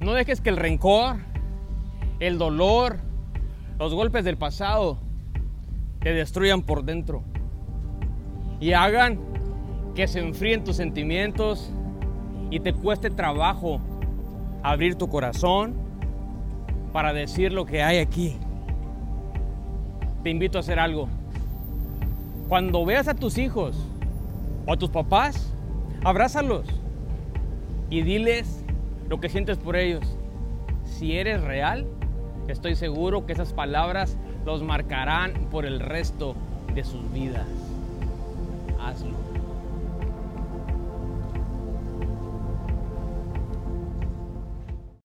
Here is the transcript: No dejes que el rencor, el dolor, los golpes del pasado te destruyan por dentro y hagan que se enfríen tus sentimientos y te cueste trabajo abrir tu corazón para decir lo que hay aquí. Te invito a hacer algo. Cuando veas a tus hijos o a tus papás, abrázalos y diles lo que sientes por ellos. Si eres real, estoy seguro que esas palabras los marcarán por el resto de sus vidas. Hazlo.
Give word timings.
No 0.00 0.12
dejes 0.12 0.40
que 0.40 0.50
el 0.50 0.56
rencor, 0.56 1.16
el 2.20 2.38
dolor, 2.38 2.98
los 3.78 3.94
golpes 3.94 4.24
del 4.24 4.36
pasado 4.36 4.98
te 6.00 6.12
destruyan 6.12 6.62
por 6.62 6.84
dentro 6.84 7.22
y 8.60 8.72
hagan 8.72 9.18
que 9.94 10.06
se 10.06 10.20
enfríen 10.20 10.62
tus 10.62 10.76
sentimientos 10.76 11.72
y 12.50 12.60
te 12.60 12.72
cueste 12.72 13.10
trabajo 13.10 13.80
abrir 14.62 14.94
tu 14.94 15.08
corazón 15.08 15.74
para 16.92 17.12
decir 17.12 17.52
lo 17.52 17.66
que 17.66 17.82
hay 17.82 17.98
aquí. 17.98 18.36
Te 20.22 20.30
invito 20.30 20.58
a 20.58 20.60
hacer 20.60 20.78
algo. 20.78 21.08
Cuando 22.48 22.84
veas 22.84 23.08
a 23.08 23.14
tus 23.14 23.38
hijos 23.38 23.76
o 24.66 24.72
a 24.72 24.76
tus 24.76 24.90
papás, 24.90 25.52
abrázalos 26.04 26.66
y 27.90 28.02
diles 28.02 28.64
lo 29.08 29.20
que 29.20 29.28
sientes 29.28 29.58
por 29.58 29.76
ellos. 29.76 30.04
Si 30.84 31.16
eres 31.16 31.42
real, 31.42 31.86
estoy 32.48 32.74
seguro 32.74 33.26
que 33.26 33.32
esas 33.32 33.52
palabras 33.52 34.16
los 34.44 34.62
marcarán 34.62 35.32
por 35.50 35.66
el 35.66 35.80
resto 35.80 36.34
de 36.74 36.84
sus 36.84 37.12
vidas. 37.12 37.46
Hazlo. 38.80 39.37